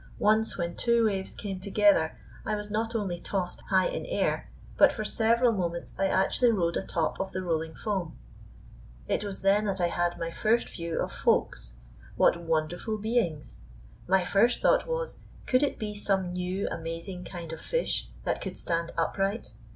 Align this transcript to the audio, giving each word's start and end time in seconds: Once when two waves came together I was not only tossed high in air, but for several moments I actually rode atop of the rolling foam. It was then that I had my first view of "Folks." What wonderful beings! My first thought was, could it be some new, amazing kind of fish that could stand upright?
Once 0.17 0.57
when 0.57 0.75
two 0.75 1.05
waves 1.05 1.35
came 1.35 1.59
together 1.59 2.17
I 2.43 2.55
was 2.55 2.71
not 2.71 2.95
only 2.95 3.19
tossed 3.19 3.61
high 3.69 3.85
in 3.85 4.03
air, 4.07 4.49
but 4.75 4.91
for 4.91 5.03
several 5.05 5.51
moments 5.51 5.93
I 5.95 6.07
actually 6.07 6.51
rode 6.53 6.75
atop 6.75 7.19
of 7.19 7.31
the 7.33 7.43
rolling 7.43 7.75
foam. 7.75 8.17
It 9.07 9.23
was 9.23 9.43
then 9.43 9.65
that 9.65 9.79
I 9.79 9.89
had 9.89 10.17
my 10.17 10.31
first 10.31 10.69
view 10.69 10.99
of 10.99 11.11
"Folks." 11.11 11.75
What 12.15 12.41
wonderful 12.41 12.97
beings! 12.97 13.59
My 14.07 14.23
first 14.23 14.59
thought 14.63 14.87
was, 14.87 15.19
could 15.45 15.61
it 15.61 15.77
be 15.77 15.93
some 15.93 16.33
new, 16.33 16.67
amazing 16.69 17.23
kind 17.23 17.53
of 17.53 17.61
fish 17.61 18.09
that 18.23 18.41
could 18.41 18.57
stand 18.57 18.91
upright? 18.97 19.51